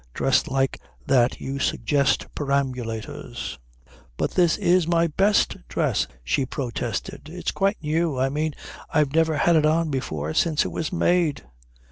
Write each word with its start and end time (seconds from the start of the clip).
Dressed 0.15 0.49
like 0.49 0.81
that 1.05 1.39
you 1.39 1.59
suggest 1.59 2.25
perambulators." 2.33 3.59
"But 4.17 4.31
this 4.31 4.57
is 4.57 4.87
my 4.87 5.05
best 5.05 5.57
dress," 5.67 6.07
she 6.23 6.43
protested. 6.43 7.29
"It's 7.29 7.51
quite 7.51 7.77
new. 7.83 8.17
I 8.17 8.29
mean, 8.29 8.55
I've 8.89 9.13
never 9.13 9.37
had 9.37 9.55
it 9.55 9.63
on 9.67 9.91
before 9.91 10.33
since 10.33 10.65
it 10.65 10.71
was 10.71 10.91
made." 10.91 11.43